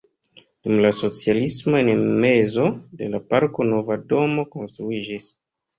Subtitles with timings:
[0.61, 2.67] Dum la socialismo en mezo
[3.03, 5.35] de la parko nova domo konstruiĝis.